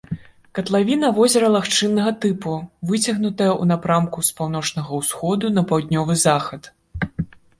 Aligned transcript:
Катлавіна 0.57 1.09
возера 1.17 1.49
лагчыннага 1.55 2.13
тыпу, 2.23 2.53
выцягнутая 2.91 3.51
ў 3.61 3.63
напрамку 3.71 4.19
з 4.29 4.35
паўночнага 4.39 4.91
ўсходу 5.05 5.51
на 5.59 5.65
паўднёвы 5.73 6.13
захад. 6.25 6.71